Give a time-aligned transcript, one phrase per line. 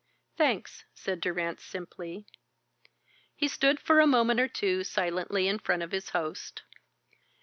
[0.35, 2.25] "Thanks," said Durrance, simply.
[3.35, 6.63] He stood for a moment or two silently in front of his host.